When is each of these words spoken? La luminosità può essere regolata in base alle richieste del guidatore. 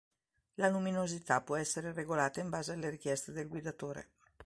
La 0.55 0.67
luminosità 0.71 1.41
può 1.43 1.55
essere 1.57 1.93
regolata 1.93 2.39
in 2.39 2.49
base 2.49 2.71
alle 2.71 2.89
richieste 2.89 3.31
del 3.33 3.47
guidatore. 3.47 4.09